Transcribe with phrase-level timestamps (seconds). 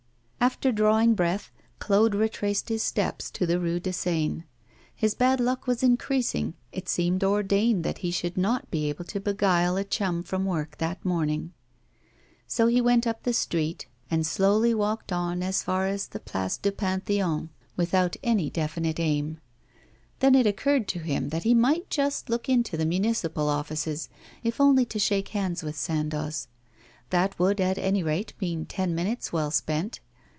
[0.43, 4.41] After drawing breath, Claude retraced his steps to the Rue de Seine.
[4.95, 9.19] His bad luck was increasing; it seemed ordained that he should not be able to
[9.19, 11.53] beguile a chum from work that morning.
[12.47, 16.57] So he went up the street, and slowly walked on as far as the Place
[16.57, 19.39] du Pantheon, without any definite aim.
[20.21, 24.09] Then it occurred to him that he might just look into the Municipal Offices,
[24.43, 26.47] if only to shake hands with Sandoz.
[27.11, 29.99] That would, at any rate, mean ten minutes well spent.